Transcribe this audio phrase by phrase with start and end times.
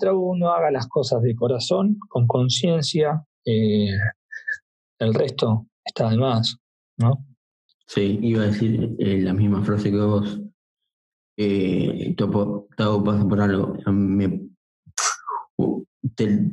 [0.00, 3.96] mientras uno haga las cosas de corazón, con conciencia, eh,
[4.98, 6.56] el resto está de más,
[6.98, 7.26] ¿no?
[7.86, 10.40] Sí, iba a decir eh, la misma frase que vos.
[11.36, 12.66] Eh, todo,
[13.04, 13.74] pasa por algo.
[13.92, 14.48] Me,
[16.14, 16.50] te,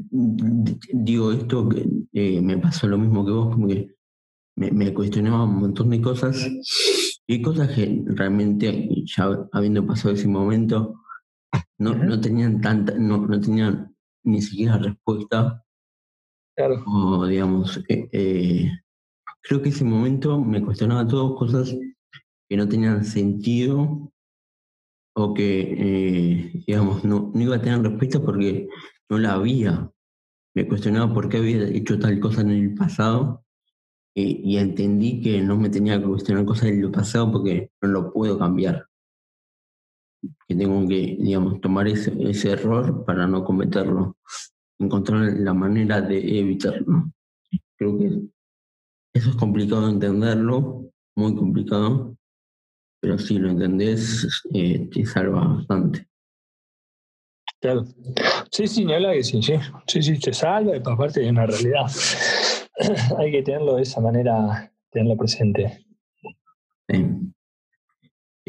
[0.94, 1.70] digo esto
[2.14, 3.96] eh, me pasó lo mismo que vos, como que
[4.56, 6.50] me, me, cuestionaba un montón de cosas
[7.28, 10.96] y cosas que realmente, ya habiendo pasado ese momento,
[11.80, 15.64] no, no tenían tanta, no, no tenían ni siquiera respuesta.
[16.56, 16.84] Claro.
[16.88, 18.72] O digamos, eh, eh,
[19.42, 21.76] creo que ese momento me cuestionaba todas cosas
[22.50, 24.12] que no tenían sentido
[25.16, 28.70] o que, eh, digamos, no, no iba a tener respuesta porque
[29.10, 29.92] no la había.
[30.56, 33.44] Me cuestionaba por qué había hecho tal cosa en el pasado
[34.20, 38.40] y, entendí que no me tenía que cuestionar cosas del pasado porque no lo puedo
[38.40, 38.87] cambiar.
[40.48, 44.18] Que tengo que, digamos, tomar ese, ese error para no cometerlo.
[44.80, 47.12] Encontrar la manera de evitarlo.
[47.78, 48.22] Creo que
[49.14, 52.16] eso es complicado de entenderlo, muy complicado,
[53.00, 56.08] pero si lo entendés, eh, te salva bastante.
[57.60, 57.86] Claro.
[58.52, 59.54] Sí, sí, ni habla que sí, sí.
[59.88, 61.88] Sí, sí, te salva y aparte de una realidad.
[63.18, 65.86] Hay que tenerlo de esa manera, tenerlo presente.
[66.88, 67.27] Sí.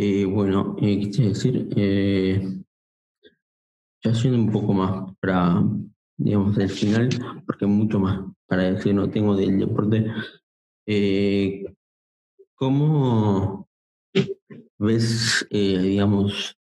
[0.00, 2.62] Eh, bueno, eh, quisiera decir, eh,
[4.00, 5.60] ya siendo un poco más para,
[6.16, 7.08] digamos, del final,
[7.44, 10.06] porque mucho más para decir no tengo del deporte.
[10.86, 11.64] Eh,
[12.54, 13.68] ¿Cómo
[14.78, 16.56] ves, digamos,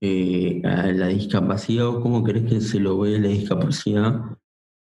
[0.00, 4.38] la discapacidad o cómo crees que se lo ve la discapacidad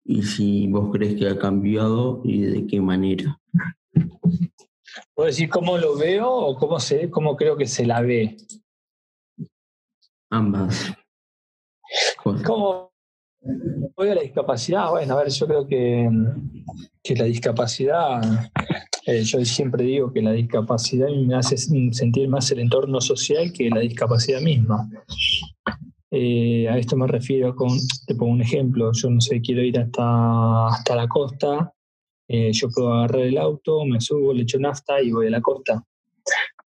[0.04, 3.40] y si vos crees que ha cambiado y de qué manera.
[5.14, 8.36] ¿Puedo decir cómo lo veo o cómo, se, cómo creo que se la ve?
[10.30, 10.92] Ambas.
[12.44, 12.92] ¿Cómo
[13.96, 14.90] veo la discapacidad?
[14.90, 16.08] Bueno, a ver, yo creo que,
[17.02, 18.50] que la discapacidad,
[19.06, 23.70] eh, yo siempre digo que la discapacidad me hace sentir más el entorno social que
[23.70, 24.88] la discapacidad misma.
[26.10, 27.68] Eh, a esto me refiero con,
[28.06, 31.72] te pongo un ejemplo, yo no sé, quiero ir hasta, hasta la costa,
[32.28, 35.40] eh, yo puedo agarrar el auto, me subo, le echo nafta y voy a la
[35.40, 35.82] costa.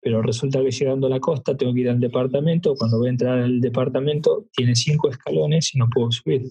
[0.01, 3.11] Pero resulta que llegando a la costa tengo que ir al departamento, cuando voy a
[3.11, 6.43] entrar al departamento tiene cinco escalones y no puedo subir.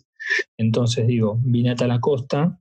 [0.57, 2.57] Entonces digo, vine hasta la costa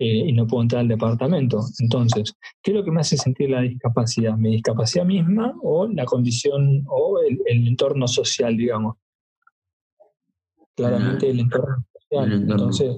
[0.00, 1.60] eh, y no puedo entrar al departamento.
[1.78, 4.36] Entonces, ¿qué es lo que me hace sentir la discapacidad?
[4.36, 8.96] ¿Mi discapacidad misma o la condición o el entorno social, digamos?
[10.74, 12.32] claramente el entorno social.
[12.32, 12.96] Entonces,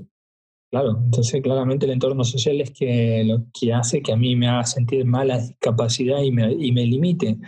[0.77, 4.47] claro, entonces claramente el entorno social es que lo que hace que a mí me
[4.47, 7.39] haga sentir mala discapacidad y me, y me limite.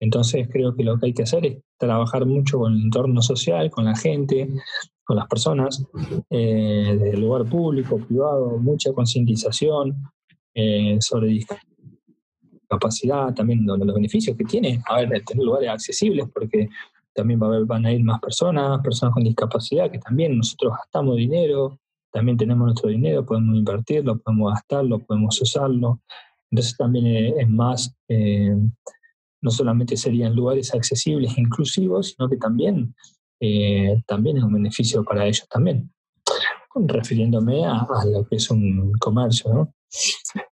[0.00, 3.70] Entonces creo que lo que hay que hacer es trabajar mucho con el entorno social,
[3.70, 4.48] con la gente,
[5.04, 5.84] con las personas,
[6.28, 10.02] eh, desde el lugar público, privado, mucha concientización
[10.52, 11.40] eh, sobre
[12.68, 16.68] discapacidad, también los, los beneficios que tiene, a ver, tener lugares accesibles, porque
[17.14, 21.78] también van a ir más personas, personas con discapacidad, que también nosotros gastamos dinero,
[22.12, 26.00] también tenemos nuestro dinero, podemos invertirlo, podemos gastarlo, podemos usarlo.
[26.50, 27.06] Entonces también
[27.38, 28.54] es más, eh,
[29.40, 32.94] no solamente serían lugares accesibles e inclusivos, sino que también,
[33.40, 35.90] eh, también es un beneficio para ellos también,
[36.74, 39.74] refiriéndome a, a, lo que es un comercio, ¿no?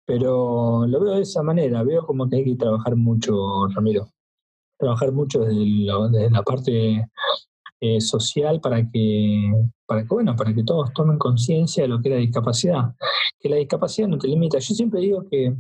[0.06, 4.08] Pero lo veo de esa manera, veo como que hay que trabajar mucho, Ramiro
[4.78, 7.10] trabajar mucho desde, la parte
[7.80, 9.52] eh, social para que,
[9.86, 12.96] para que, bueno, para que todos tomen conciencia de lo que es la discapacidad.
[13.40, 14.60] Que la discapacidad no te limita.
[14.60, 15.56] Yo siempre digo que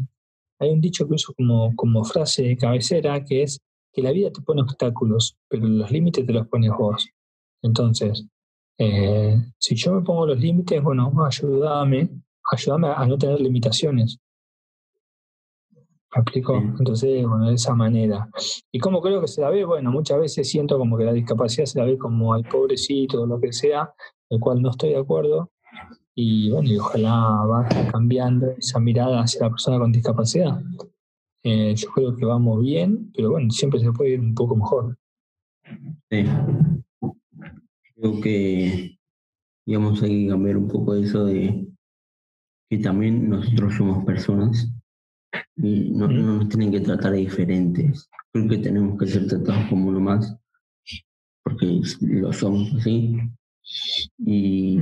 [0.59, 3.59] hay un dicho que uso como, como frase de cabecera, que es
[3.93, 7.07] que la vida te pone obstáculos, pero los límites te los pones vos.
[7.61, 8.25] Entonces,
[8.77, 12.09] eh, si yo me pongo los límites, bueno, ayúdame,
[12.51, 14.19] ayúdame a no tener limitaciones.
[16.15, 16.55] ¿Me explico?
[16.57, 18.29] Entonces, bueno, de esa manera.
[18.71, 19.65] ¿Y cómo creo que se la ve?
[19.65, 23.25] Bueno, muchas veces siento como que la discapacidad se la ve como al pobrecito o
[23.27, 23.93] lo que sea,
[24.29, 25.51] el cual no estoy de acuerdo.
[26.15, 30.61] Y bueno, y ojalá vaya cambiando esa mirada hacia la persona con discapacidad.
[31.43, 34.97] Eh, yo creo que vamos bien, pero bueno, siempre se puede ir un poco mejor.
[36.09, 36.25] Sí.
[37.95, 38.97] Creo que,
[39.65, 41.67] digamos, hay que cambiar un poco eso de
[42.69, 44.73] que también nosotros somos personas
[45.57, 48.09] y no, nos tienen que tratar diferentes.
[48.31, 50.35] Creo que tenemos que ser tratados como uno más,
[51.43, 53.17] porque lo somos así.
[54.19, 54.79] Y,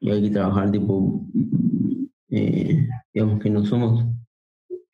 [0.00, 1.26] y hay que trabajar tipo,
[2.30, 4.06] eh, digamos que no somos,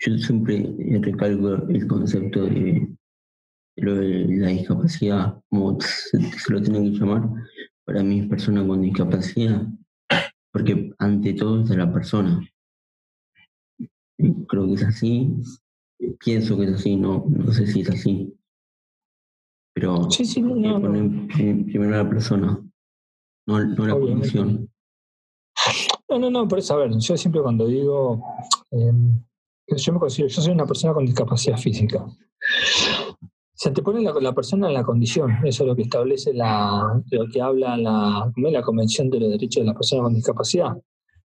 [0.01, 2.89] yo siempre recalco el concepto de,
[3.77, 6.19] de la discapacidad, como se,
[6.51, 7.29] lo tienen que llamar,
[7.85, 9.67] para mí es persona con discapacidad,
[10.53, 12.41] porque ante todo es de la persona.
[14.19, 15.31] Creo que es así,
[16.19, 18.35] pienso que es así, no, no sé si es así.
[19.75, 22.61] Pero sí, sí, no, primero a la persona,
[23.47, 24.69] no, no la condición.
[26.09, 28.25] No, no, no, por eso, a ver, yo siempre cuando digo,
[28.71, 29.23] em,
[29.77, 32.05] yo me considero, yo soy una persona con discapacidad física.
[33.55, 37.29] Se antepone la, la persona en la condición, eso es lo que establece la, lo
[37.29, 40.77] que habla la, la Convención de los Derechos de las Personas con Discapacidad.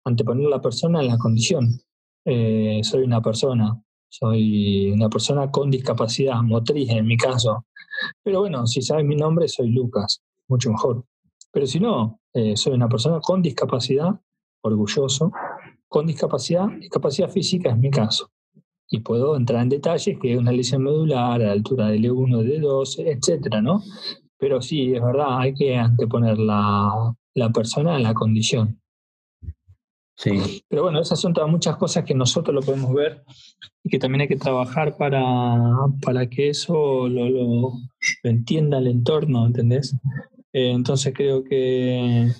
[0.05, 1.79] Anteponer la persona en la condición.
[2.25, 7.65] Eh, soy una persona, soy una persona con discapacidad motriz en mi caso.
[8.23, 11.05] Pero bueno, si sabes mi nombre, soy Lucas, mucho mejor.
[11.51, 14.19] Pero si no, eh, soy una persona con discapacidad,
[14.61, 15.31] orgulloso,
[15.87, 18.29] con discapacidad, discapacidad física es mi caso
[18.89, 22.43] y puedo entrar en detalles, que es una lesión medular a la altura del E1,
[22.43, 23.83] D2, etcétera, ¿no?
[24.37, 28.81] Pero sí, es verdad, hay que anteponer la, la persona a la condición.
[30.19, 30.63] Sí.
[30.67, 33.23] Pero bueno, esas son todas muchas cosas que nosotros lo podemos ver
[33.83, 35.57] y que también hay que trabajar para,
[36.01, 37.73] para que eso lo, lo,
[38.23, 39.95] entienda el entorno, ¿entendés?
[40.51, 42.31] Eh, entonces creo que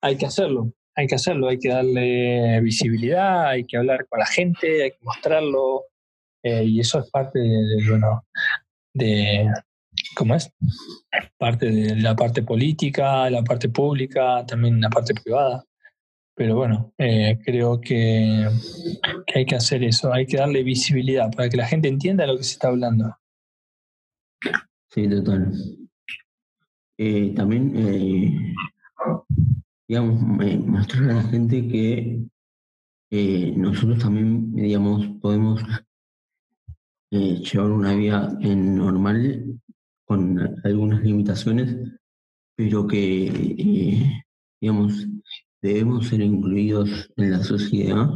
[0.00, 4.26] hay que hacerlo hay que hacerlo, hay que darle visibilidad, hay que hablar con la
[4.26, 5.84] gente, hay que mostrarlo,
[6.42, 8.24] eh, y eso es parte de, bueno,
[8.94, 9.48] de,
[10.14, 10.52] ¿cómo es?
[11.38, 15.64] Parte de la parte política, la parte pública, también la parte privada.
[16.34, 18.48] Pero bueno, eh, creo que,
[19.34, 22.44] hay que hacer eso, hay que darle visibilidad para que la gente entienda lo que
[22.44, 23.16] se está hablando.
[24.90, 25.52] Sí, total.
[26.98, 28.54] Eh, también
[29.92, 32.24] digamos, mostrar a la gente que
[33.10, 35.62] eh, nosotros también, digamos, podemos
[37.10, 39.60] eh, llevar una vida en normal
[40.06, 41.76] con algunas limitaciones,
[42.56, 44.24] pero que, eh,
[44.62, 45.06] digamos,
[45.62, 48.08] debemos ser incluidos en la sociedad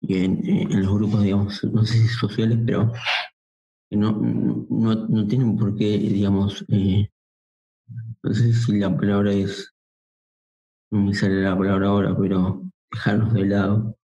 [0.00, 2.92] y en, los grupos, digamos, no sé si sociales, pero
[3.90, 9.74] no, no, no tienen por qué, digamos, no sé si la palabra es
[10.94, 12.62] no me sale la palabra ahora, pero
[12.92, 13.98] dejarnos de lado,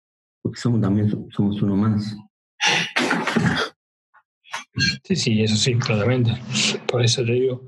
[0.43, 2.17] porque somos también somos uno más.
[5.05, 6.33] Sí, sí, eso sí, claramente.
[6.87, 7.67] Por eso te digo,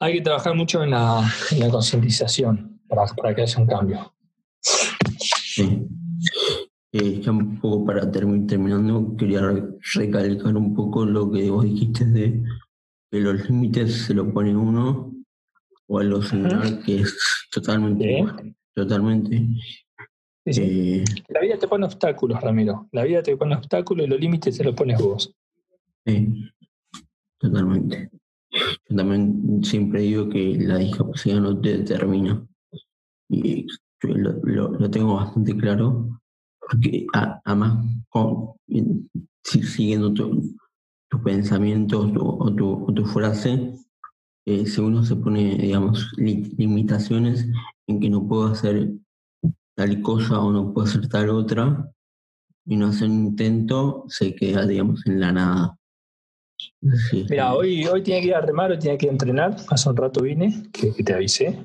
[0.00, 1.22] hay que trabajar mucho en la,
[1.70, 4.14] concientización para, para, que haya un cambio.
[4.60, 5.86] Sí.
[6.92, 9.40] Eh, ya un poco para terminar terminando, quería
[9.94, 12.42] recalcar un poco lo que vos dijiste de
[13.10, 15.12] que los límites se lo pone uno
[15.88, 18.24] o algo similar, que es totalmente
[18.74, 19.46] totalmente.
[20.46, 22.88] Eh, la vida te pone obstáculos, Ramiro.
[22.92, 25.34] La vida te pone obstáculos y los límites se los pones vos.
[26.04, 26.50] Sí,
[27.38, 28.10] totalmente.
[28.88, 32.46] Yo también siempre digo que la discapacidad no te determina.
[33.28, 33.66] Y
[34.02, 36.20] lo, tengo bastante claro,
[36.60, 37.06] porque
[37.44, 37.86] además,
[39.42, 43.74] siguiendo tus pensamientos o, tu, o tu frase,
[44.46, 47.46] eh, si uno se pone, digamos, limitaciones
[47.86, 48.90] en que no puedo hacer
[49.74, 51.90] tal cosa o no puedo hacer tal otra,
[52.66, 55.78] y no hace un intento, se queda, digamos, en la nada.
[57.28, 60.22] Mira, hoy, hoy tenía que ir a remar, hoy tenía que entrenar, hace un rato
[60.22, 61.58] vine, que te avisé.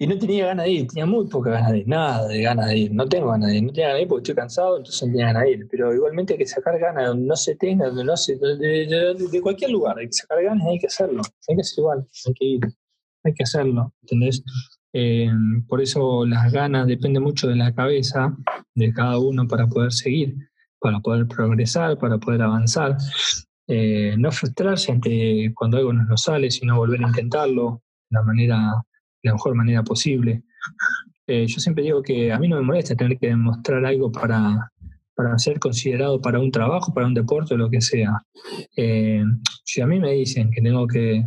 [0.00, 2.68] Y no tenía ganas de ir, tenía muy poca ganas de ir, nada de ganas
[2.68, 2.92] de ir.
[2.92, 5.12] No tengo ganas de ir, no tenía ganas de ir porque estoy cansado, entonces no
[5.12, 5.68] tenía ganas de ir.
[5.68, 9.98] Pero igualmente hay que sacar ganas donde no se tenga, no se, de, cualquier lugar,
[9.98, 11.22] hay que sacar ganas hay que hacerlo.
[11.48, 12.60] Hay que hacer igual, hay que ir,
[13.24, 14.42] hay que hacerlo, ¿entendés?
[14.92, 15.30] Eh,
[15.66, 18.36] por eso las ganas dependen mucho de la cabeza
[18.76, 20.36] de cada uno para poder seguir,
[20.80, 22.96] para poder progresar, para poder avanzar.
[23.66, 28.22] Eh, no frustrarse ante cuando algo no nos sale, sino volver a intentarlo de la
[28.22, 28.72] manera
[29.22, 30.42] la mejor manera posible.
[31.26, 34.72] Eh, yo siempre digo que a mí no me molesta tener que demostrar algo para,
[35.14, 38.22] para ser considerado para un trabajo, para un deporte o lo que sea.
[38.76, 39.22] Eh,
[39.64, 41.24] si a mí me dicen que tengo que,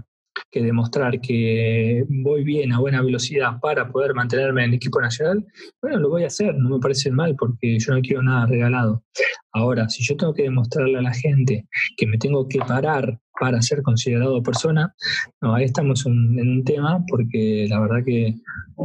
[0.51, 5.46] que, demostrar que voy bien a buena velocidad para poder mantenerme en el equipo nacional,
[5.81, 9.03] bueno, lo voy a hacer, no me parece mal porque yo no quiero nada regalado.
[9.53, 11.67] Ahora, si yo tengo que demostrarle a la gente
[11.98, 14.93] que me tengo que parar para ser considerado persona,
[15.41, 18.36] no, ahí estamos en, un tema porque la verdad que,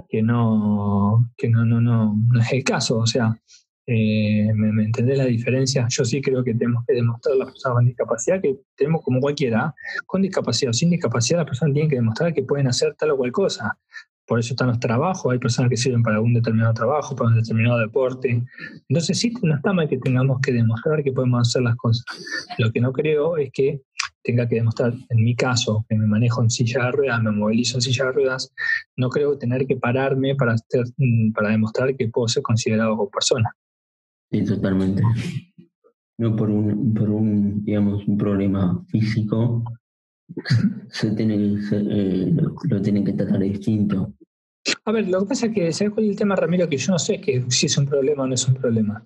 [0.09, 2.99] que, no, que no, no, no, es el caso.
[2.99, 3.39] O sea,
[3.87, 5.87] eh, ¿me, ¿me, entendés la diferencia?
[5.89, 9.21] Yo sí creo que tenemos que demostrar a las personas con discapacidad que tenemos como
[9.21, 9.73] cualquiera,
[10.07, 13.17] con discapacidad o sin discapacidad, las personas tienen que demostrar que pueden hacer tal o
[13.17, 13.79] cual cosa.
[14.27, 17.37] Por eso están los trabajos, hay personas que sirven para algún determinado trabajo, para un
[17.37, 18.43] determinado deporte.
[18.89, 22.05] Entonces sí, no está mal que tengamos que demostrar que podemos hacer las cosas.
[22.59, 23.83] Lo que no creo es que
[24.25, 27.77] tenga que demostrar, en mi caso, que me manejo en silla de ruedas, me movilizo
[27.77, 28.53] en silla de ruedas,
[28.97, 33.11] no creo tener que pararme para, hacer, mm, para demostrar que puedo ser considerado como
[33.11, 33.55] persona.
[34.31, 35.03] Sí, totalmente.
[36.19, 39.65] No por un, por un digamos, un problema físico,
[40.89, 42.33] se tiene eh,
[42.69, 44.15] lo, tienen que tratar distinto.
[44.85, 46.69] A ver, lo que pasa es que, ¿sabes cuál es el tema, Ramiro?
[46.69, 49.05] Que yo no sé que si es un problema o no es un problema.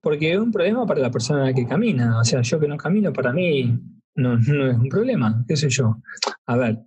[0.00, 2.20] Porque es un problema para la persona que camina.
[2.20, 3.78] O sea, yo que no camino, para mí
[4.14, 6.00] no, no es un problema, qué sé yo.
[6.46, 6.78] A ver,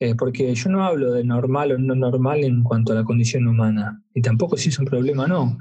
[0.00, 3.48] eh, porque yo no hablo de normal o no normal en cuanto a la condición
[3.48, 5.58] humana, y tampoco si es un problema o no.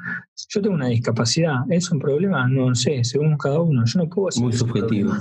[0.50, 2.48] Yo tengo una discapacidad, ¿es un problema?
[2.48, 3.84] No sé, según cada uno.
[3.86, 5.14] Yo no puedo Muy subjetivo.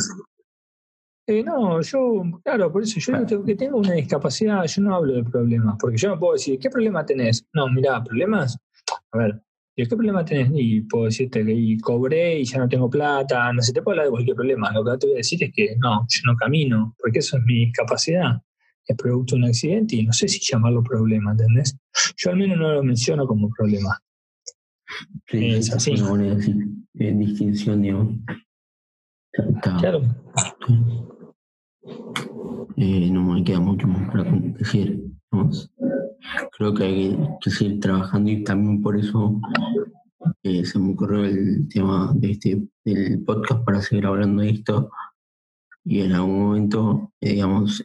[1.28, 5.14] Eh, no, yo, claro, por eso yo tengo que tengo una discapacidad, yo no hablo
[5.14, 7.44] de problemas, porque yo no puedo decir, ¿qué problema tenés?
[7.52, 8.56] No, mira, problemas,
[9.10, 9.42] a ver,
[9.74, 10.50] ¿qué problema tenés?
[10.54, 13.94] Y puedo decirte que y cobré y ya no tengo plata, no sé, te puedo
[13.94, 16.36] hablar de cualquier problema, lo que te voy a decir es que no, yo no
[16.36, 18.40] camino, porque eso es mi discapacidad,
[18.86, 21.76] es producto de un accidente y no sé si llamarlo problema, ¿entendés?
[22.16, 24.00] Yo al menos no lo menciono como problema.
[25.26, 26.00] Sí, es así.
[26.00, 26.36] Una
[26.94, 28.14] distinción, digamos.
[29.80, 30.02] Claro.
[32.76, 35.02] Eh, no me queda mucho más para decir.
[36.56, 39.40] Creo que hay que seguir trabajando y también por eso
[40.42, 44.90] eh, se me ocurrió el tema de este del podcast para seguir hablando de esto
[45.84, 47.84] y en algún momento, eh, digamos,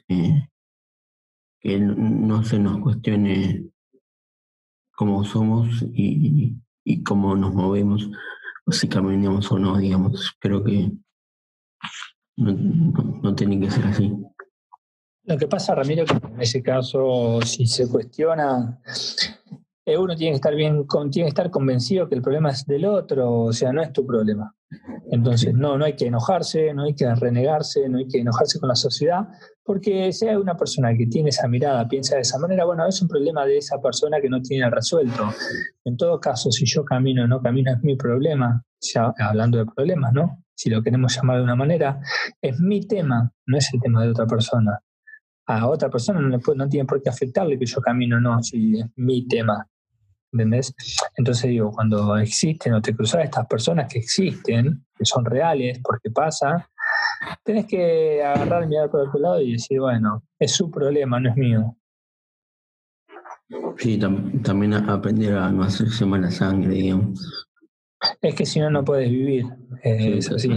[1.62, 3.63] que no se nos cuestione
[4.96, 8.10] cómo somos y, y cómo nos movemos,
[8.65, 10.36] o si caminamos o no, digamos.
[10.39, 10.91] Creo que
[12.38, 14.12] no, tiene que ser así.
[15.24, 18.82] Lo que pasa, Ramiro, que en ese caso, si se cuestiona,
[19.86, 22.86] eh, uno tiene que estar bien, tiene que estar convencido que el problema es del
[22.86, 24.56] otro, o sea, no es tu problema.
[25.11, 28.69] Entonces, no, no hay que enojarse, no hay que renegarse, no hay que enojarse con
[28.69, 29.27] la sociedad,
[29.63, 33.07] porque hay una persona que tiene esa mirada, piensa de esa manera, bueno, es un
[33.07, 35.29] problema de esa persona que no tiene resuelto.
[35.83, 39.65] En todo caso, si yo camino o no camino, es mi problema, ya hablando de
[39.65, 40.41] problemas, ¿no?
[40.61, 41.99] si lo queremos llamar de una manera,
[42.39, 44.79] es mi tema, no es el tema de otra persona.
[45.47, 48.79] A otra persona no, no tiene por qué afectarle que yo camino o no, si
[48.79, 49.67] es mi tema.
[50.31, 50.73] ¿Entendés?
[51.17, 56.09] Entonces digo, cuando existen o te cruzas estas personas que existen, que son reales, porque
[56.09, 56.69] pasa,
[57.43, 61.35] tenés que agarrar, mirar por otro lado y decir, bueno, es su problema, no es
[61.35, 61.75] mío.
[63.77, 67.47] Sí, también aprender a no hacerse mala sangre, digamos.
[68.21, 69.45] Es que si no, no puedes vivir.
[69.83, 70.50] es así.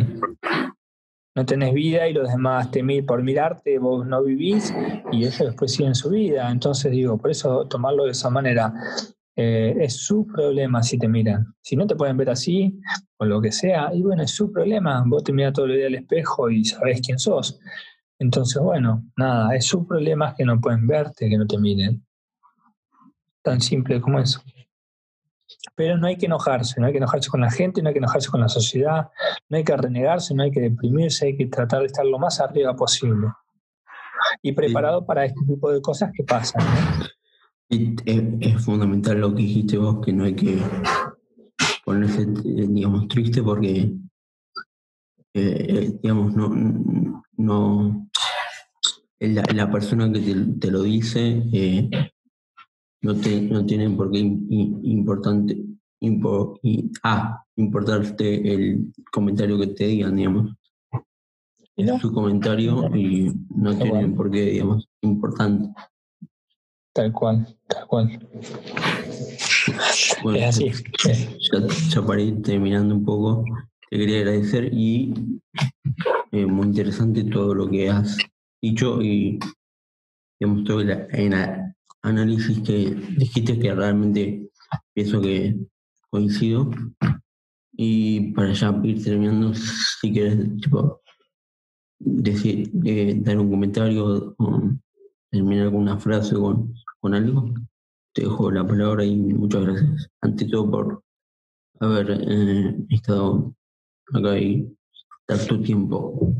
[1.36, 4.72] No tenés vida y los demás te miran por mirarte, vos no vivís
[5.10, 6.48] y ellos después siguen su vida.
[6.50, 8.72] Entonces digo, por eso tomarlo de esa manera.
[9.36, 11.54] Eh, es su problema si te miran.
[11.60, 12.78] Si no te pueden ver así
[13.16, 15.02] o lo que sea, y bueno, es su problema.
[15.06, 17.58] Vos te miras todo el día al espejo y sabés quién sos.
[18.18, 22.04] Entonces, bueno, nada, es su problema que no pueden verte, que no te miren.
[23.42, 24.40] Tan simple como eso.
[25.74, 27.98] Pero no hay que enojarse, no hay que enojarse con la gente, no hay que
[27.98, 29.10] enojarse con la sociedad,
[29.48, 32.40] no hay que renegarse, no hay que deprimirse, hay que tratar de estar lo más
[32.40, 33.28] arriba posible.
[34.42, 36.62] Y preparado para este tipo de cosas que pasan.
[37.68, 40.58] Es, fundamental lo que dijiste vos, que no hay que
[41.84, 43.92] ponerse, eh, digamos, triste porque,
[45.32, 48.08] eh, eh, digamos, no, no
[49.18, 50.20] la, persona que
[50.60, 51.88] te, lo dice
[53.02, 55.56] no, te, no tienen por qué importante,
[56.62, 60.54] y, ah, importarte el comentario que te digan, digamos.
[61.76, 65.70] Es su comentario y no tienen por qué, digamos, importante.
[66.94, 68.28] Tal cual, tal cual.
[70.22, 70.70] Bueno, es así.
[71.90, 73.44] Ya, para ir terminando un poco,
[73.90, 75.12] te quería agradecer y
[76.30, 78.16] eh, muy interesante todo lo que has
[78.62, 79.40] dicho y
[80.38, 84.50] digamos todo en la, análisis que dijiste que realmente
[84.92, 85.56] pienso que
[86.10, 86.70] coincido.
[87.72, 90.46] Y para ya ir terminando, si quieres
[91.98, 94.70] decir, eh, dar un comentario o
[95.28, 96.72] terminar con una frase con,
[97.04, 97.52] con algo,
[98.14, 100.10] te dejo la palabra y muchas gracias.
[100.22, 101.02] Ante todo por
[101.80, 103.54] haber eh, estado
[104.10, 104.74] acá y
[105.28, 106.34] dar tu tiempo.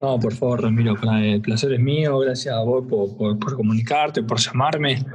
[0.00, 2.18] No, por favor, Ramiro, el placer es mío.
[2.18, 5.06] Gracias a vos por, comunicarte, por llamarme.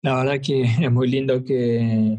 [0.00, 2.18] La verdad que es muy lindo que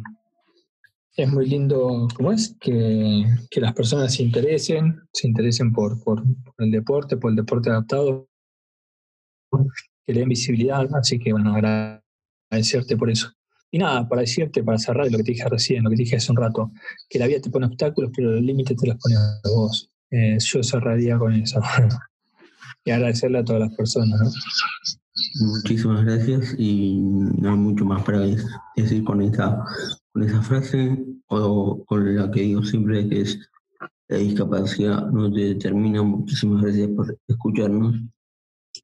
[1.16, 2.56] es muy lindo, ¿cómo es?
[2.60, 6.22] Que, las personas se interesen, se interesen por, por,
[6.60, 8.28] el deporte, por el deporte adaptado,
[10.06, 10.88] que le den visibilidad.
[10.96, 13.32] Así que, bueno, agradecerte por eso.
[13.72, 16.18] Y nada, para decirte, para cerrar lo que te dije recién, lo que te dije
[16.18, 16.72] hace un rato,
[17.10, 19.90] que la vida te pone obstáculos, pero los límites te los pones vos.
[20.12, 21.60] Eh, yo cerraría con eso.
[22.86, 24.36] y agradecerle a todas las personas.
[25.40, 28.20] Muchísimas gracias y no hay mucho más para
[28.76, 29.64] decir con esta,
[30.12, 33.40] con esa frase o con la que digo siempre que es
[34.08, 36.04] la discapacidad no te determina.
[36.04, 37.96] Muchísimas gracias por escucharnos.